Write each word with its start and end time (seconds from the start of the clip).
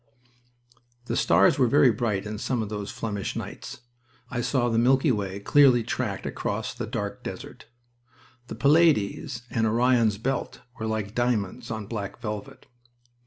The 1.05 1.15
stars 1.15 1.59
were 1.59 1.67
very 1.67 1.91
bright 1.91 2.25
in 2.25 2.39
some 2.39 2.63
of 2.63 2.69
those 2.69 2.89
Flemish 2.89 3.35
nights. 3.35 3.81
I 4.31 4.41
saw 4.41 4.67
the 4.67 4.79
Milky 4.79 5.11
Way 5.11 5.39
clearly 5.39 5.83
tracked 5.83 6.25
across 6.25 6.73
the 6.73 6.87
dark 6.87 7.21
desert. 7.23 7.65
The 8.47 8.55
Pleiades 8.55 9.43
and 9.51 9.67
Orion's 9.67 10.17
belt 10.17 10.61
were 10.79 10.87
like 10.87 11.13
diamonds 11.13 11.69
on 11.69 11.85
black 11.85 12.19
velvet. 12.19 12.65